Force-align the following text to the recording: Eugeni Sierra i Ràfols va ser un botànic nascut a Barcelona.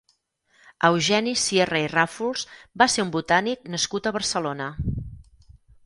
Eugeni 0.89 1.33
Sierra 1.41 1.83
i 1.85 1.91
Ràfols 1.93 2.47
va 2.83 2.89
ser 2.95 3.07
un 3.07 3.15
botànic 3.19 3.71
nascut 3.77 4.09
a 4.13 4.17
Barcelona. 4.21 4.73